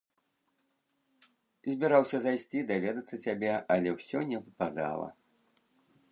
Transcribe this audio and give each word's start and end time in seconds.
Збіраўся 1.73 2.17
зайсці 2.23 2.59
даведацца 2.71 3.15
цябе, 3.27 3.51
але 3.75 3.89
ўсё 3.97 4.19
не 4.31 4.37
выпадала. 4.47 5.07